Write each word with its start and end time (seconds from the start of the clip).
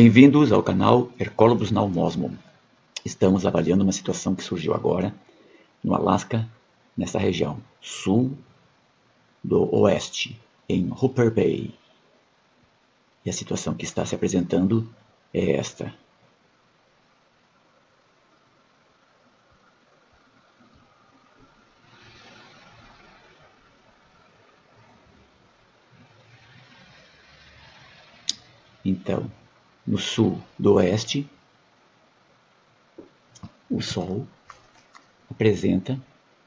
Bem-vindos 0.00 0.52
ao 0.52 0.62
canal 0.62 1.10
Hercólogos 1.18 1.72
Naumosmum. 1.72 2.30
Estamos 3.04 3.44
avaliando 3.44 3.82
uma 3.82 3.90
situação 3.90 4.32
que 4.32 4.44
surgiu 4.44 4.72
agora 4.72 5.12
no 5.82 5.92
Alasca, 5.92 6.48
nessa 6.96 7.18
região 7.18 7.60
sul 7.80 8.38
do 9.42 9.74
oeste, 9.74 10.40
em 10.68 10.88
Hooper 10.88 11.34
Bay. 11.34 11.74
E 13.26 13.30
a 13.30 13.32
situação 13.32 13.74
que 13.74 13.84
está 13.84 14.06
se 14.06 14.14
apresentando 14.14 14.88
é 15.34 15.54
esta. 15.56 15.92
Então, 28.84 29.28
no 29.88 29.96
sul 29.96 30.38
do 30.58 30.74
oeste, 30.74 31.26
o 33.70 33.80
Sol 33.80 34.26
apresenta 35.30 35.98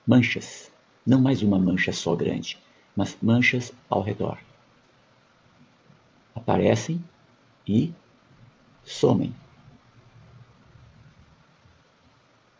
manchas, 0.05 0.71
não 1.03 1.19
mais 1.19 1.41
uma 1.41 1.57
mancha 1.57 1.91
só 1.91 2.15
grande, 2.15 2.59
mas 2.95 3.17
manchas 3.19 3.73
ao 3.89 4.03
redor. 4.03 4.37
Aparecem 6.35 7.03
e 7.67 7.91
somem. 8.83 9.33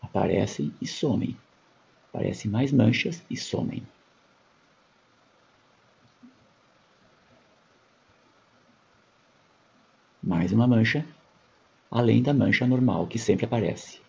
Aparecem 0.02 0.73
e 0.81 0.88
somem. 0.88 1.38
Aparecem 2.09 2.50
mais 2.50 2.72
manchas 2.72 3.22
e 3.30 3.38
somem. 3.38 3.86
Mais 10.52 10.54
uma 10.54 10.68
mancha, 10.68 11.05
além 11.90 12.22
da 12.22 12.34
mancha 12.34 12.68
normal 12.68 13.08
que 13.08 13.18
sempre 13.18 13.45
aparece. 13.45 14.00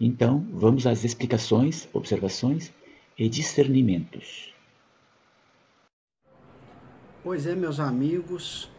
Então, 0.00 0.46
vamos 0.52 0.86
às 0.86 1.04
explicações, 1.04 1.88
observações 1.92 2.72
e 3.16 3.28
discernimentos. 3.28 4.52
Pois 7.22 7.46
é, 7.46 7.54
meus 7.54 7.80
amigos, 7.80 8.70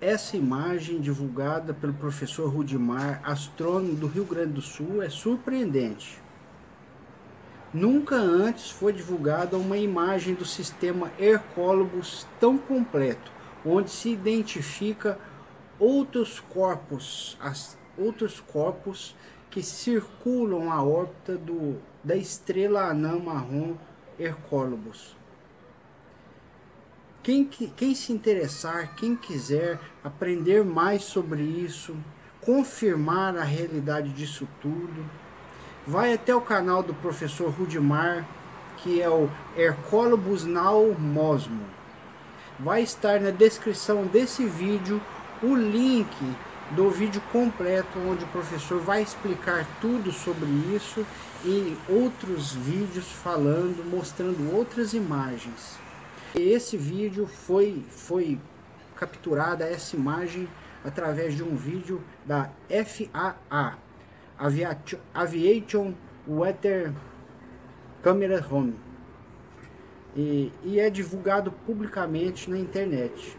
essa 0.00 0.36
imagem 0.36 1.00
divulgada 1.00 1.74
pelo 1.74 1.94
professor 1.94 2.48
Rudimar, 2.48 3.20
astrônomo 3.24 3.94
do 3.94 4.06
Rio 4.06 4.24
Grande 4.24 4.52
do 4.52 4.62
Sul, 4.62 5.02
é 5.02 5.10
surpreendente. 5.10 6.20
Nunca 7.74 8.16
antes 8.16 8.70
foi 8.70 8.92
divulgada 8.92 9.56
uma 9.58 9.76
imagem 9.76 10.34
do 10.34 10.44
sistema 10.44 11.10
Hercólogos 11.18 12.26
tão 12.40 12.56
completo, 12.56 13.37
onde 13.64 13.90
se 13.90 14.10
identifica 14.10 15.18
outros 15.78 16.40
corpos, 16.40 17.36
as, 17.40 17.78
outros 17.96 18.40
corpos 18.40 19.14
que 19.50 19.62
circulam 19.62 20.70
a 20.70 20.82
órbita 20.82 21.36
do, 21.36 21.80
da 22.02 22.16
estrela 22.16 22.84
anã 22.84 23.18
marrom 23.18 23.74
Hercólogos. 24.18 25.16
Quem, 27.22 27.44
quem 27.44 27.94
se 27.94 28.12
interessar, 28.12 28.94
quem 28.94 29.14
quiser 29.14 29.78
aprender 30.02 30.64
mais 30.64 31.04
sobre 31.04 31.42
isso, 31.42 31.96
confirmar 32.40 33.36
a 33.36 33.44
realidade 33.44 34.10
disso 34.10 34.48
tudo, 34.60 35.04
vai 35.86 36.14
até 36.14 36.34
o 36.34 36.40
canal 36.40 36.82
do 36.82 36.94
professor 36.94 37.50
Rudimar, 37.50 38.26
que 38.78 39.02
é 39.02 39.08
o 39.08 39.28
Hercólogos 39.56 40.44
Now 40.44 40.94
Mosmo 40.98 41.77
vai 42.58 42.82
estar 42.82 43.20
na 43.20 43.30
descrição 43.30 44.06
desse 44.06 44.44
vídeo 44.44 45.00
o 45.42 45.54
link 45.54 46.10
do 46.72 46.90
vídeo 46.90 47.22
completo 47.32 47.98
onde 47.98 48.24
o 48.24 48.28
professor 48.28 48.80
vai 48.80 49.02
explicar 49.02 49.66
tudo 49.80 50.10
sobre 50.12 50.48
isso 50.74 51.06
e 51.44 51.76
outros 51.88 52.52
vídeos 52.52 53.06
falando, 53.06 53.84
mostrando 53.88 54.54
outras 54.54 54.92
imagens. 54.92 55.78
Esse 56.34 56.76
vídeo 56.76 57.26
foi 57.26 57.84
foi 57.88 58.38
capturada 58.96 59.64
essa 59.64 59.94
imagem 59.96 60.48
através 60.84 61.34
de 61.34 61.42
um 61.42 61.54
vídeo 61.54 62.02
da 62.26 62.50
FAA, 62.68 63.78
Aviation 65.14 65.94
Weather 66.26 66.92
Camera 68.02 68.44
Home 68.50 68.87
e, 70.18 70.52
e 70.64 70.80
é 70.80 70.90
divulgado 70.90 71.52
publicamente 71.64 72.50
na 72.50 72.58
internet. 72.58 73.36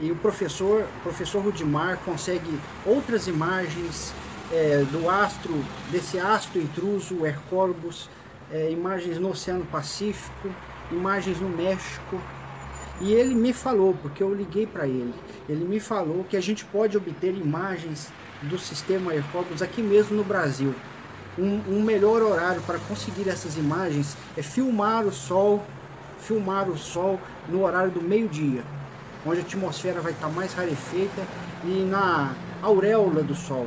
E 0.00 0.10
o 0.10 0.16
professor, 0.16 0.86
professor 1.02 1.42
Rudimar 1.42 1.98
consegue 1.98 2.58
outras 2.86 3.28
imagens 3.28 4.14
é, 4.50 4.78
do 4.90 5.10
astro, 5.10 5.52
desse 5.90 6.18
astro 6.18 6.58
intruso, 6.58 7.26
Hercólogos, 7.26 8.08
é, 8.50 8.70
imagens 8.70 9.18
no 9.18 9.28
Oceano 9.28 9.64
Pacífico, 9.66 10.48
imagens 10.90 11.38
no 11.38 11.50
México. 11.50 12.18
E 13.02 13.12
ele 13.12 13.34
me 13.34 13.52
falou, 13.52 13.94
porque 14.00 14.22
eu 14.22 14.34
liguei 14.34 14.66
para 14.66 14.86
ele, 14.86 15.14
ele 15.48 15.64
me 15.64 15.80
falou 15.80 16.24
que 16.24 16.36
a 16.36 16.40
gente 16.40 16.64
pode 16.64 16.96
obter 16.96 17.34
imagens 17.34 18.10
do 18.42 18.58
sistema 18.58 19.14
Hercólogos 19.14 19.60
aqui 19.60 19.82
mesmo 19.82 20.16
no 20.16 20.24
Brasil 20.24 20.74
um, 21.38 21.60
um 21.68 21.82
melhor 21.82 22.22
horário 22.22 22.60
para 22.62 22.78
conseguir 22.80 23.28
essas 23.28 23.56
imagens 23.56 24.16
é 24.36 24.42
filmar 24.42 25.04
o 25.04 25.12
Sol, 25.12 25.62
filmar 26.18 26.68
o 26.68 26.76
Sol 26.76 27.18
no 27.48 27.64
horário 27.64 27.90
do 27.90 28.02
meio-dia, 28.02 28.62
onde 29.24 29.40
a 29.40 29.42
atmosfera 29.42 30.00
vai 30.00 30.12
estar 30.12 30.28
mais 30.28 30.52
rarefeita 30.52 31.22
e 31.64 31.86
na 31.88 32.34
auréola 32.62 33.22
do 33.22 33.34
Sol. 33.34 33.66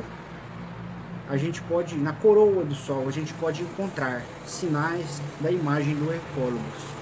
A 1.28 1.36
gente 1.36 1.60
pode, 1.62 1.96
na 1.96 2.12
coroa 2.12 2.64
do 2.64 2.74
Sol, 2.74 3.08
a 3.08 3.10
gente 3.10 3.34
pode 3.34 3.62
encontrar 3.62 4.22
sinais 4.46 5.20
da 5.40 5.50
imagem 5.50 5.96
do 5.96 6.12
Hercólogos. 6.12 6.96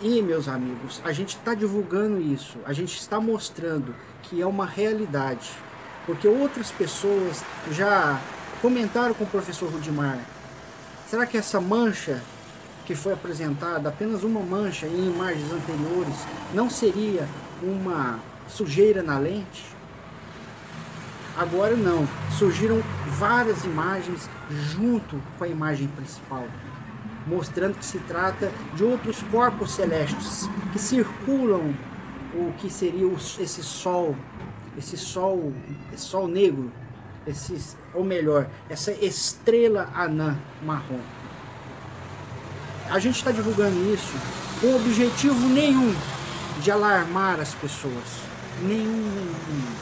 E, 0.00 0.20
meus 0.22 0.48
amigos, 0.48 1.00
a 1.04 1.12
gente 1.12 1.36
está 1.36 1.54
divulgando 1.54 2.20
isso, 2.20 2.58
a 2.64 2.72
gente 2.72 2.96
está 2.96 3.20
mostrando 3.20 3.94
que 4.22 4.40
é 4.40 4.46
uma 4.46 4.66
realidade, 4.66 5.50
porque 6.06 6.26
outras 6.26 6.70
pessoas 6.70 7.44
já 7.72 8.20
Comentaram 8.60 9.14
com 9.14 9.22
o 9.22 9.28
professor 9.28 9.70
Rudimar. 9.70 10.18
Será 11.06 11.24
que 11.26 11.36
essa 11.36 11.60
mancha 11.60 12.20
que 12.86 12.94
foi 12.94 13.12
apresentada, 13.12 13.88
apenas 13.88 14.24
uma 14.24 14.40
mancha 14.40 14.86
em 14.88 15.06
imagens 15.06 15.52
anteriores, 15.52 16.26
não 16.52 16.68
seria 16.68 17.24
uma 17.62 18.18
sujeira 18.48 19.00
na 19.00 19.16
lente? 19.16 19.64
Agora 21.36 21.76
não, 21.76 22.04
surgiram 22.36 22.82
várias 23.10 23.62
imagens 23.64 24.28
junto 24.50 25.22
com 25.38 25.44
a 25.44 25.48
imagem 25.48 25.86
principal, 25.88 26.44
mostrando 27.28 27.78
que 27.78 27.84
se 27.84 28.00
trata 28.00 28.50
de 28.74 28.82
outros 28.82 29.22
corpos 29.30 29.70
celestes 29.70 30.50
que 30.72 30.80
circulam 30.80 31.72
o 32.34 32.52
que 32.58 32.68
seria 32.68 33.06
esse 33.38 33.62
sol, 33.62 34.16
esse 34.76 34.96
sol, 34.96 35.52
esse 35.92 36.02
sol 36.02 36.26
negro 36.26 36.72
esses, 37.28 37.76
ou 37.94 38.04
melhor, 38.04 38.48
essa 38.68 38.92
estrela 38.92 39.90
anã 39.94 40.36
marrom. 40.62 41.00
A 42.90 42.98
gente 42.98 43.16
está 43.16 43.30
divulgando 43.30 43.92
isso 43.92 44.14
com 44.60 44.74
objetivo 44.74 45.48
nenhum 45.48 45.94
de 46.62 46.70
alarmar 46.70 47.38
as 47.38 47.54
pessoas. 47.54 48.22
Nenhum, 48.62 48.86
nenhum. 48.86 49.76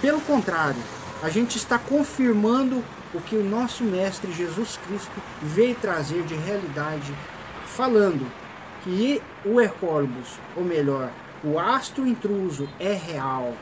Pelo 0.00 0.20
contrário, 0.22 0.82
a 1.22 1.28
gente 1.28 1.56
está 1.56 1.78
confirmando 1.78 2.82
o 3.12 3.20
que 3.20 3.36
o 3.36 3.44
nosso 3.44 3.84
Mestre 3.84 4.32
Jesus 4.32 4.78
Cristo 4.86 5.12
veio 5.40 5.74
trazer 5.76 6.22
de 6.24 6.34
realidade, 6.34 7.14
falando 7.66 8.26
que 8.82 9.22
o 9.44 9.60
Hercólogos, 9.60 10.38
ou 10.56 10.64
melhor, 10.64 11.10
o 11.44 11.58
astro 11.58 12.06
intruso 12.06 12.68
é 12.80 12.92
real, 12.92 13.54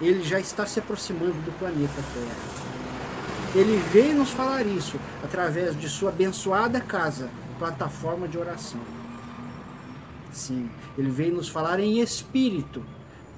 ele 0.00 0.22
já 0.22 0.40
está 0.40 0.66
se 0.66 0.78
aproximando 0.78 1.34
do 1.42 1.58
planeta 1.58 2.02
Terra. 2.14 2.64
Ele 3.54 3.76
veio 3.92 4.14
nos 4.16 4.30
falar 4.30 4.66
isso 4.66 4.98
através 5.22 5.78
de 5.78 5.88
sua 5.88 6.08
abençoada 6.08 6.80
casa, 6.80 7.30
plataforma 7.58 8.26
de 8.26 8.36
oração. 8.36 8.80
Sim, 10.32 10.68
ele 10.98 11.10
veio 11.10 11.36
nos 11.36 11.48
falar 11.48 11.78
em 11.78 12.00
espírito, 12.00 12.82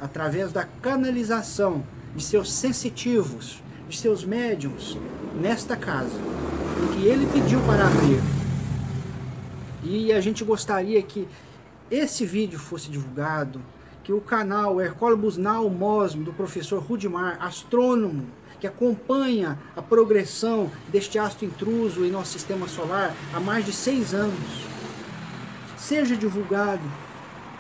através 0.01 0.53
da 0.53 0.65
canalização 0.65 1.85
de 2.15 2.25
seus 2.25 2.51
sensitivos, 2.51 3.63
de 3.89 3.97
seus 3.97 4.25
médiums, 4.25 4.97
nesta 5.39 5.77
casa, 5.77 6.19
em 6.83 6.95
que 6.95 7.07
ele 7.07 7.27
pediu 7.27 7.61
para 7.67 7.85
ver. 7.85 8.21
E 9.83 10.13
a 10.13 10.21
gente 10.21 10.43
gostaria 10.43 11.03
que 11.03 11.29
esse 11.91 12.25
vídeo 12.25 12.59
fosse 12.59 12.91
divulgado, 12.91 13.61
que 14.07 14.13
o 14.13 14.21
canal 14.21 14.81
Hercólogos 14.81 15.37
Now 15.37 15.69
Mosmo, 15.69 16.23
do 16.23 16.33
professor 16.33 16.81
Rudimar, 16.81 17.39
astrônomo, 17.45 18.25
que 18.61 18.67
acompanha 18.69 19.59
a 19.75 19.83
progressão 19.83 20.71
deste 20.91 21.19
astro 21.19 21.45
intruso 21.45 22.05
em 22.05 22.11
nosso 22.13 22.31
sistema 22.31 22.69
solar 22.69 23.13
há 23.35 23.41
mais 23.41 23.65
de 23.67 23.73
seis 23.73 24.15
anos, 24.15 24.65
seja 25.77 26.17
divulgado 26.17 26.85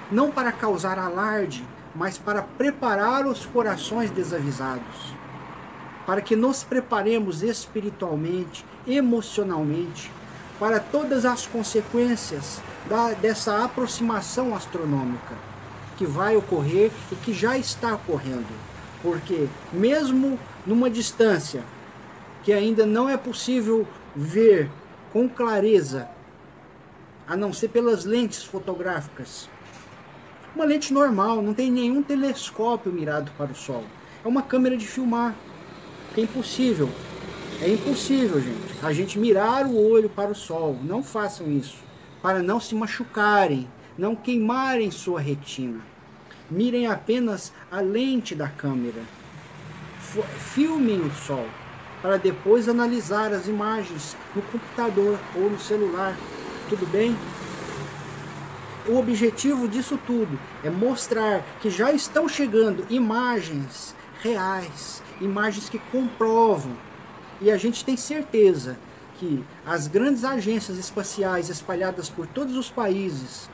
não 0.09 0.31
para 0.31 0.53
causar 0.53 1.01
alarde, 1.01 1.67
mas 1.97 2.17
para 2.17 2.43
preparar 2.43 3.27
os 3.27 3.45
corações 3.45 4.13
desavisados, 4.13 5.17
para 6.07 6.21
que 6.21 6.37
nos 6.37 6.63
preparemos 6.63 7.43
espiritualmente, 7.43 8.65
emocionalmente, 8.87 10.13
para 10.61 10.79
todas 10.79 11.25
as 11.25 11.45
consequências 11.45 12.63
da, 12.89 13.15
dessa 13.15 13.65
aproximação 13.65 14.55
astronômica 14.55 15.56
que 15.97 16.07
vai 16.07 16.37
ocorrer 16.37 16.91
e 17.11 17.17
que 17.17 17.33
já 17.33 17.57
está 17.57 17.95
ocorrendo. 17.95 18.47
Porque, 19.03 19.49
mesmo 19.73 20.39
numa 20.67 20.91
distância 20.91 21.63
que 22.43 22.53
ainda 22.53 22.87
não 22.87 23.09
é 23.09 23.17
possível 23.17 23.87
ver 24.15 24.71
com 25.13 25.29
clareza, 25.29 26.09
a 27.27 27.37
não 27.37 27.53
ser 27.53 27.69
pelas 27.69 28.05
lentes 28.05 28.45
fotográficas, 28.45 29.49
uma 30.55 30.65
lente 30.65 30.93
normal, 30.93 31.43
não 31.43 31.53
tem 31.53 31.71
nenhum 31.71 32.03
telescópio 32.03 32.91
mirado 32.93 33.31
para 33.37 33.53
o 33.53 33.55
Sol. 33.55 33.85
É 34.25 34.29
uma 34.29 34.43
câmera 34.43 34.77
de 34.77 34.87
filmar, 34.87 35.35
que 36.15 36.21
é 36.21 36.25
impossível. 36.25 36.89
É 37.61 37.69
impossível, 37.69 38.41
gente, 38.41 38.75
a 38.83 38.93
gente 38.93 39.19
mirar 39.19 39.67
o 39.67 39.77
olho 39.77 40.09
para 40.09 40.31
o 40.31 40.35
Sol. 40.35 40.79
Não 40.83 41.03
façam 41.03 41.51
isso, 41.51 41.77
para 42.23 42.43
não 42.43 42.59
se 42.59 42.75
machucarem, 42.75 43.69
não 43.99 44.15
queimarem 44.15 44.91
sua 44.91 45.21
retina. 45.21 45.81
Mirem 46.51 46.87
apenas 46.87 47.53
a 47.71 47.81
lente 47.81 48.35
da 48.35 48.49
câmera. 48.49 49.03
Filmem 50.39 51.01
o 51.01 51.11
Sol, 51.11 51.47
para 52.01 52.17
depois 52.17 52.69
analisar 52.69 53.33
as 53.33 53.49
imagens 53.49 54.17
no 54.35 54.43
computador 54.43 55.19
ou 55.35 55.51
no 55.51 55.59
celular. 55.59 56.17
Tudo 56.69 56.87
bem? 56.87 57.17
O 58.89 58.99
objetivo 58.99 59.67
disso 59.67 59.99
tudo 60.07 60.39
é 60.63 60.71
mostrar 60.71 61.43
que 61.61 61.69
já 61.69 61.91
estão 61.91 62.29
chegando 62.29 62.87
imagens 62.89 63.95
reais, 64.23 65.03
imagens 65.21 65.69
que 65.69 65.79
comprovam. 65.91 66.77
E 67.41 67.51
a 67.51 67.57
gente 67.57 67.85
tem 67.85 67.97
certeza 67.97 68.79
que 69.19 69.45
as 69.67 69.89
grandes 69.89 70.25
agências 70.25 70.79
espaciais 70.79 71.49
espalhadas 71.51 72.09
por 72.09 72.27
todos 72.27 72.57
os 72.57 72.71
países 72.71 73.51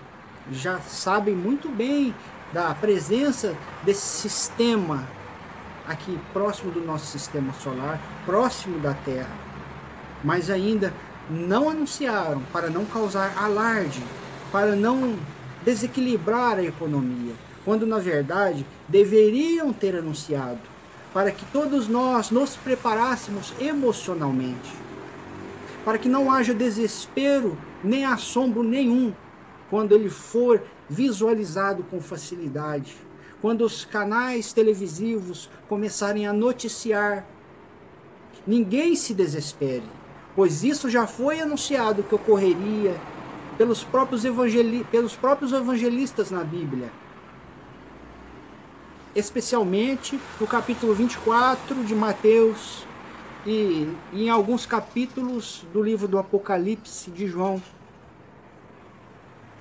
já 0.51 0.81
sabem 0.81 1.35
muito 1.35 1.69
bem 1.69 2.15
da 2.53 2.75
presença 2.75 3.55
desse 3.85 4.29
sistema 4.29 5.07
aqui 5.87 6.19
próximo 6.33 6.71
do 6.71 6.81
nosso 6.81 7.07
sistema 7.07 7.53
solar, 7.55 8.01
próximo 8.25 8.79
da 8.81 8.95
Terra. 8.95 9.31
Mas 10.25 10.51
ainda 10.51 10.93
não 11.31 11.69
anunciaram 11.69 12.43
para 12.53 12.69
não 12.69 12.85
causar 12.85 13.33
alarde 13.37 14.03
para 14.53 14.77
não 14.77 15.17
desequilibrar 15.65 16.59
a 16.59 16.63
economia, 16.63 17.33
quando 17.65 17.87
na 17.87 17.99
verdade 17.99 18.67
deveriam 18.87 19.73
ter 19.73 19.97
anunciado, 19.97 20.61
para 21.15 21.31
que 21.31 21.45
todos 21.47 21.89
nós 21.89 22.31
nos 22.31 22.55
preparássemos 22.57 23.55
emocionalmente, 23.59 24.71
para 25.85 25.97
que 25.97 26.09
não 26.09 26.31
haja 26.31 26.53
desespero 26.53 27.57
nem 27.83 28.05
assombro 28.05 28.63
nenhum 28.63 29.13
quando 29.73 29.93
ele 29.93 30.11
for 30.11 30.63
visualizado 30.87 31.83
com 31.85 31.99
facilidade, 31.99 32.95
quando 33.41 33.63
os 33.63 33.87
canais 33.87 34.53
televisivos 34.53 35.49
começarem 35.67 36.27
a 36.27 36.33
noticiar. 36.33 37.25
Ninguém 38.47 38.95
se 38.95 39.15
desespere, 39.15 39.89
pois 40.37 40.63
isso 40.63 40.91
já 40.91 41.07
foi 41.07 41.41
anunciado 41.41 42.03
que 42.03 42.15
ocorreria 42.15 42.95
pelos 43.57 43.83
próprios, 43.83 44.27
evangeli 44.27 44.85
pelos 44.91 45.17
próprios 45.17 45.55
evangelistas 45.55 46.31
na 46.31 46.45
Bíblia. 46.45 46.93
Especialmente 49.15 50.21
no 50.39 50.47
capítulo 50.47 50.93
24 50.93 51.83
de 51.83 51.95
Mateus 51.95 52.87
e, 53.47 53.91
e 54.13 54.25
em 54.25 54.29
alguns 54.29 54.67
capítulos 54.67 55.65
do 55.73 55.83
livro 55.83 56.07
do 56.07 56.19
Apocalipse 56.19 57.11
de 57.11 57.27
João. 57.27 57.63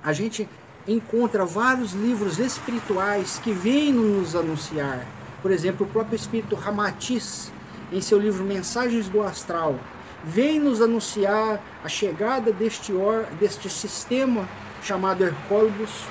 A 0.04 0.14
gente 0.14 0.50
encontra 0.88 1.46
vários 1.46 1.94
livros 1.94 2.40
espirituais 2.40 3.40
que 3.44 3.52
vêm 3.52 3.94
nos 3.94 4.36
anunciar. 4.36 5.06
Por 5.42 5.52
exemplo, 5.52 5.86
o 5.86 5.90
próprio 5.90 6.16
espírito 6.16 6.56
Ramatiz, 6.56 7.52
em 7.92 8.02
seu 8.02 8.18
livro 8.18 8.44
Mensagens 8.44 9.08
do 9.08 9.22
Astral, 9.22 9.80
vem 10.24 10.60
nos 10.60 10.82
anunciar 10.82 11.62
a 11.84 11.88
chegada 11.88 12.52
deste, 12.52 12.94
or, 12.94 13.26
deste 13.40 13.70
sistema 13.70 14.48
chamado 14.82 15.24
Hercólogos, 15.24 16.04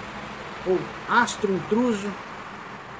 ou 0.66 0.78
astro 1.08 1.52
intruso, 1.52 2.08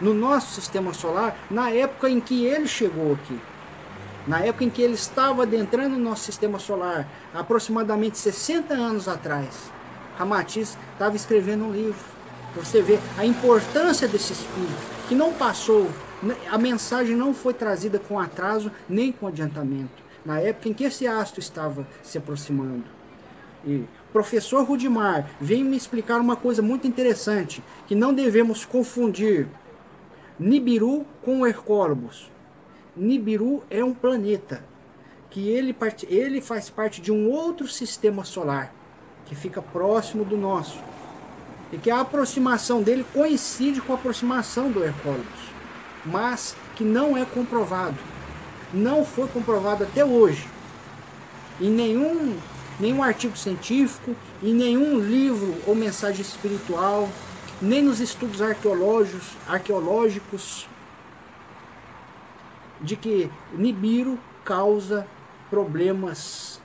no 0.01 0.15
nosso 0.15 0.55
sistema 0.55 0.93
solar, 0.95 1.37
na 1.51 1.71
época 1.71 2.09
em 2.09 2.21
que 2.21 2.47
ele 2.47 2.67
chegou 2.67 3.13
aqui. 3.13 3.39
Na 4.27 4.41
época 4.41 4.65
em 4.65 4.71
que 4.71 4.83
ele 4.83 4.95
estava 4.95 5.43
adentrando 5.43 5.97
no 5.97 6.03
nosso 6.03 6.25
sistema 6.25 6.59
solar, 6.59 7.07
aproximadamente 7.35 8.19
60 8.19 8.75
anos 8.75 9.09
atrás, 9.09 9.71
Ramatiz 10.21 10.77
estava 10.93 11.17
escrevendo 11.17 11.65
um 11.65 11.73
livro. 11.73 12.05
Você 12.55 12.83
ver 12.83 13.01
a 13.17 13.25
importância 13.25 14.07
desse 14.07 14.35
espírito, 14.35 15.09
que 15.09 15.15
não 15.15 15.33
passou, 15.33 15.89
a 16.51 16.59
mensagem 16.59 17.17
não 17.17 17.33
foi 17.33 17.55
trazida 17.55 17.99
com 17.99 18.19
atraso 18.19 18.71
nem 18.87 19.11
com 19.11 19.27
adiantamento 19.27 20.11
na 20.23 20.39
época 20.39 20.69
em 20.69 20.75
que 20.75 20.85
esse 20.85 21.07
astro 21.07 21.41
estava 21.41 21.87
se 22.03 22.19
aproximando. 22.19 22.85
E 23.65 23.85
professor 24.13 24.63
Rudimar 24.63 25.27
vem 25.41 25.65
me 25.65 25.77
explicar 25.77 26.21
uma 26.21 26.37
coisa 26.37 26.61
muito 26.61 26.87
interessante, 26.87 27.65
que 27.87 27.95
não 27.95 28.13
devemos 28.13 28.67
confundir 28.67 29.49
Nibiru 30.39 31.07
com 31.23 31.47
Hercólobos. 31.47 32.31
Nibiru 32.95 33.63
é 33.71 33.83
um 33.83 33.95
planeta 33.95 34.63
que 35.31 35.49
ele, 35.49 35.75
ele 36.09 36.43
faz 36.43 36.69
parte 36.69 37.01
de 37.01 37.11
um 37.11 37.31
outro 37.31 37.67
sistema 37.67 38.23
solar 38.23 38.75
que 39.31 39.37
fica 39.37 39.63
próximo 39.63 40.25
do 40.25 40.37
nosso. 40.37 40.81
E 41.73 41.79
que 41.79 41.89
a 41.89 42.01
aproximação 42.01 42.83
dele 42.83 43.07
coincide 43.15 43.81
com 43.81 43.93
a 43.93 43.95
aproximação 43.95 44.73
do 44.73 44.83
Hercólogos, 44.83 45.53
mas 46.05 46.57
que 46.75 46.83
não 46.83 47.17
é 47.17 47.25
comprovado. 47.25 47.97
Não 48.75 49.05
foi 49.05 49.29
comprovado 49.29 49.85
até 49.85 50.05
hoje. 50.05 50.49
Em 51.61 51.71
nenhum, 51.71 52.37
nenhum 52.81 53.05
artigo 53.05 53.37
científico, 53.37 54.17
em 54.43 54.53
nenhum 54.53 54.99
livro 54.99 55.55
ou 55.65 55.77
mensagem 55.77 56.23
espiritual, 56.23 57.09
nem 57.63 57.83
nos 57.83 58.01
estudos 58.01 58.43
arqueológicos, 58.43 59.37
arqueológicos 59.47 60.67
de 62.81 62.97
que 62.97 63.31
Nibiru 63.53 64.19
causa 64.45 65.07
problemas 65.49 66.60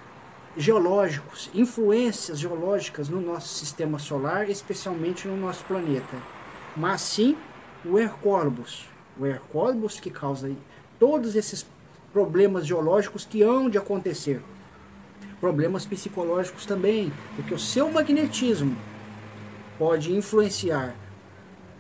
geológicos, 0.58 1.50
influências 1.54 2.40
geológicas 2.40 3.10
no 3.10 3.20
nosso 3.20 3.50
sistema 3.50 4.00
solar, 4.00 4.50
especialmente 4.50 5.28
no 5.28 5.36
nosso 5.36 5.64
planeta. 5.66 6.18
Mas 6.76 7.02
sim 7.02 7.38
o 7.84 8.00
Hercólobos, 8.00 8.88
o 9.20 9.26
Hercólobos 9.26 10.00
que 10.00 10.10
causa 10.10 10.52
todos 10.98 11.36
esses 11.36 11.66
problemas 12.14 12.66
geológicos 12.66 13.26
que 13.26 13.44
hão 13.44 13.70
de 13.70 13.78
acontecer. 13.78 14.42
Problemas 15.42 15.86
psicológicos 15.86 16.66
também, 16.66 17.12
porque 17.36 17.54
o 17.54 17.60
seu 17.60 17.92
magnetismo 17.92 18.76
pode 19.78 20.16
influenciar 20.16 20.96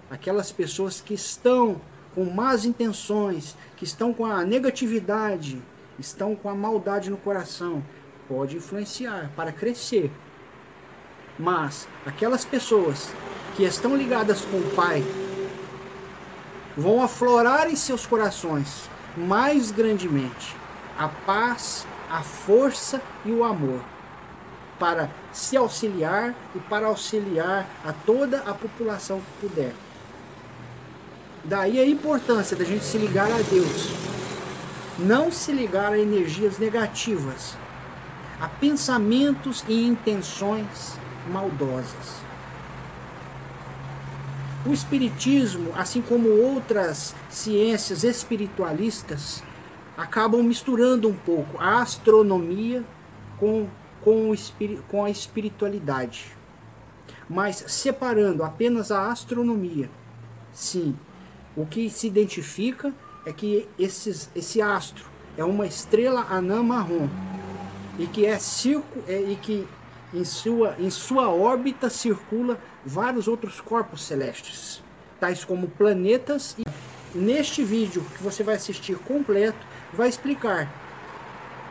aquelas 0.09 0.51
pessoas 0.51 0.99
que 0.99 1.13
estão 1.13 1.79
com 2.13 2.25
más 2.25 2.65
intenções, 2.65 3.55
que 3.77 3.85
estão 3.85 4.13
com 4.13 4.25
a 4.25 4.43
negatividade, 4.43 5.61
estão 5.97 6.35
com 6.35 6.49
a 6.49 6.55
maldade 6.55 7.09
no 7.09 7.17
coração, 7.17 7.81
pode 8.27 8.57
influenciar 8.57 9.31
para 9.35 9.51
crescer. 9.51 10.11
Mas 11.37 11.87
aquelas 12.05 12.45
pessoas 12.45 13.13
que 13.55 13.63
estão 13.63 13.95
ligadas 13.95 14.41
com 14.45 14.57
o 14.57 14.75
Pai 14.75 15.03
vão 16.77 17.01
aflorar 17.01 17.69
em 17.69 17.75
seus 17.75 18.05
corações 18.05 18.89
mais 19.17 19.71
grandemente 19.71 20.55
a 20.97 21.07
paz, 21.07 21.85
a 22.09 22.21
força 22.21 23.01
e 23.25 23.31
o 23.31 23.43
amor 23.43 23.81
para 24.79 25.09
se 25.31 25.55
auxiliar 25.55 26.35
e 26.53 26.59
para 26.59 26.87
auxiliar 26.87 27.65
a 27.83 27.93
toda 27.93 28.39
a 28.41 28.53
população 28.53 29.19
que 29.19 29.47
puder. 29.47 29.73
Daí 31.43 31.79
a 31.79 31.85
importância 31.85 32.57
da 32.57 32.65
gente 32.65 32.83
se 32.83 32.97
ligar 32.97 33.31
a 33.31 33.37
Deus. 33.49 33.89
Não 34.97 35.31
se 35.31 35.51
ligar 35.51 35.93
a 35.93 35.99
energias 35.99 36.57
negativas, 36.57 37.57
a 38.39 38.47
pensamentos 38.47 39.63
e 39.67 39.85
intenções 39.85 40.97
maldosas. 41.31 42.25
O 44.65 44.73
Espiritismo, 44.73 45.71
assim 45.77 46.01
como 46.01 46.27
outras 46.29 47.15
ciências 47.29 48.03
espiritualistas, 48.03 49.43
acabam 49.95 50.41
misturando 50.43 51.07
um 51.07 51.13
pouco 51.13 51.57
a 51.59 51.81
astronomia 51.81 52.83
com, 53.39 53.67
com, 54.01 54.31
o, 54.31 54.35
com 54.89 55.05
a 55.05 55.09
espiritualidade. 55.09 56.35
Mas 57.29 57.63
separando 57.67 58.43
apenas 58.43 58.91
a 58.91 59.11
astronomia, 59.11 59.89
sim, 60.51 60.97
o 61.55 61.65
que 61.65 61.89
se 61.89 62.07
identifica 62.07 62.93
é 63.25 63.31
que 63.31 63.67
esses, 63.79 64.29
esse 64.35 64.61
astro 64.61 65.05
é 65.37 65.43
uma 65.43 65.65
estrela 65.65 66.25
anã 66.29 66.61
marrom 66.61 67.07
e 67.97 68.07
que 68.07 68.25
é 68.25 68.37
circo 68.37 68.99
é, 69.07 69.21
e 69.21 69.35
que 69.35 69.67
em 70.13 70.23
sua, 70.23 70.75
em 70.79 70.89
sua 70.89 71.29
órbita 71.29 71.89
circula 71.89 72.59
vários 72.85 73.27
outros 73.27 73.59
corpos 73.59 74.03
celestes, 74.03 74.81
tais 75.19 75.43
como 75.43 75.67
planetas. 75.67 76.55
E 76.57 77.17
neste 77.17 77.63
vídeo 77.63 78.03
que 78.15 78.23
você 78.23 78.43
vai 78.43 78.55
assistir 78.55 78.97
completo, 78.99 79.57
vai 79.93 80.07
explicar 80.07 80.71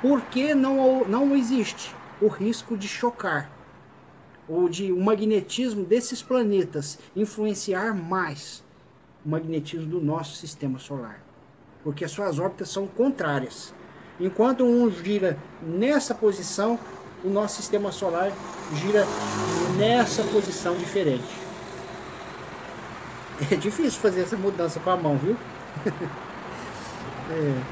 por 0.03 0.21
que 0.23 0.55
não, 0.55 1.05
não 1.05 1.35
existe 1.35 1.95
o 2.21 2.29
risco 2.29 2.77
de 2.77 2.89
chocar 2.89 3.51
ou 4.47 4.69
de 4.69 4.93
o 4.93 5.01
magnetismo 5.01 5.85
desses 5.85 6.23
planetas 6.23 6.99
influenciar 7.17 7.95
mais 7.95 8.63
o 9.25 9.31
magnetismo 9.31 9.87
do 9.87 10.01
nosso 10.01 10.37
sistema 10.37 10.79
solar, 10.79 11.23
porque 11.83 12.05
as 12.05 12.11
suas 12.11 12.39
órbitas 12.39 12.69
são 12.69 12.87
contrárias. 12.87 13.75
Enquanto 14.21 14.65
um 14.65 14.91
gira 14.91 15.37
nessa 15.61 16.15
posição, 16.15 16.79
o 17.25 17.29
nosso 17.29 17.57
sistema 17.57 17.91
solar 17.91 18.31
gira 18.75 19.05
nessa 19.77 20.23
posição 20.25 20.77
diferente. 20.77 21.25
É 23.51 23.57
difícil 23.57 24.01
fazer 24.01 24.21
essa 24.21 24.37
mudança 24.37 24.79
com 24.79 24.91
a 24.91 24.97
mão, 24.97 25.19
viu? 25.19 25.37
é, 27.33 27.63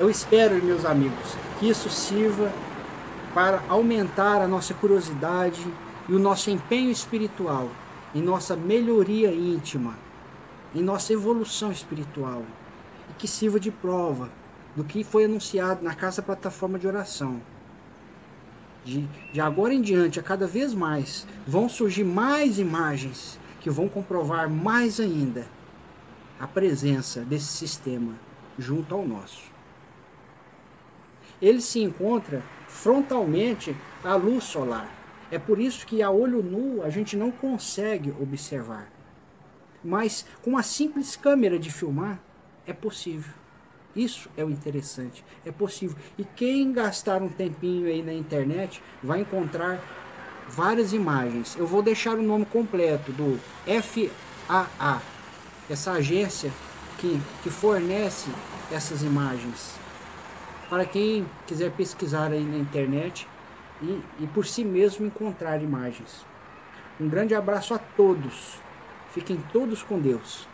eu 0.00 0.10
espero, 0.10 0.60
meus 0.60 0.84
amigos, 0.84 1.36
que 1.60 1.68
isso 1.68 1.88
sirva 1.88 2.50
para 3.32 3.62
aumentar 3.68 4.42
a 4.42 4.48
nossa 4.48 4.74
curiosidade 4.74 5.64
e 6.08 6.14
o 6.14 6.18
nosso 6.18 6.50
empenho 6.50 6.90
espiritual 6.90 7.70
em 8.12 8.20
nossa 8.20 8.56
melhoria 8.56 9.32
íntima, 9.32 9.96
em 10.74 10.82
nossa 10.82 11.12
evolução 11.12 11.70
espiritual, 11.70 12.42
e 13.08 13.12
que 13.14 13.28
sirva 13.28 13.60
de 13.60 13.70
prova 13.70 14.28
do 14.76 14.84
que 14.84 15.04
foi 15.04 15.24
anunciado 15.24 15.82
na 15.82 15.94
casa 15.94 16.22
plataforma 16.22 16.78
de 16.78 16.86
oração. 16.86 17.40
De, 18.84 19.06
de 19.32 19.40
agora 19.40 19.72
em 19.72 19.80
diante, 19.80 20.20
a 20.20 20.22
cada 20.22 20.46
vez 20.46 20.74
mais, 20.74 21.26
vão 21.46 21.68
surgir 21.68 22.04
mais 22.04 22.58
imagens 22.58 23.38
que 23.60 23.70
vão 23.70 23.88
comprovar 23.88 24.50
mais 24.50 25.00
ainda 25.00 25.46
a 26.38 26.46
presença 26.46 27.20
desse 27.22 27.46
sistema 27.46 28.14
junto 28.58 28.94
ao 28.94 29.06
nosso. 29.06 29.50
Ele 31.40 31.60
se 31.60 31.80
encontra 31.80 32.42
frontalmente 32.68 33.74
à 34.02 34.14
luz 34.14 34.44
solar. 34.44 34.88
É 35.30 35.38
por 35.38 35.58
isso 35.58 35.86
que 35.86 36.02
a 36.02 36.10
olho 36.10 36.42
nu 36.42 36.82
a 36.82 36.90
gente 36.90 37.16
não 37.16 37.30
consegue 37.30 38.14
observar. 38.20 38.90
Mas 39.82 40.26
com 40.42 40.50
uma 40.50 40.62
simples 40.62 41.16
câmera 41.16 41.58
de 41.58 41.70
filmar 41.72 42.20
é 42.66 42.72
possível. 42.72 43.32
Isso 43.94 44.28
é 44.36 44.44
o 44.44 44.50
interessante. 44.50 45.24
É 45.44 45.52
possível. 45.52 45.96
E 46.18 46.24
quem 46.24 46.72
gastar 46.72 47.22
um 47.22 47.28
tempinho 47.28 47.86
aí 47.86 48.02
na 48.02 48.12
internet 48.12 48.82
vai 49.02 49.20
encontrar 49.20 49.80
várias 50.48 50.92
imagens. 50.92 51.56
Eu 51.56 51.66
vou 51.66 51.82
deixar 51.82 52.14
o 52.14 52.22
nome 52.22 52.44
completo 52.46 53.12
do 53.12 53.38
FAA, 53.66 55.00
essa 55.70 55.92
agência 55.92 56.50
que, 56.98 57.20
que 57.42 57.50
fornece 57.50 58.30
essas 58.72 59.02
imagens. 59.02 59.78
Para 60.68 60.84
quem 60.84 61.26
quiser 61.46 61.70
pesquisar 61.72 62.32
aí 62.32 62.44
na 62.44 62.56
internet 62.56 63.28
e, 63.82 64.00
e 64.20 64.26
por 64.28 64.46
si 64.46 64.64
mesmo 64.64 65.06
encontrar 65.06 65.62
imagens. 65.62 66.24
Um 67.00 67.08
grande 67.08 67.34
abraço 67.34 67.74
a 67.74 67.78
todos. 67.78 68.58
Fiquem 69.12 69.38
todos 69.52 69.82
com 69.82 70.00
Deus. 70.00 70.48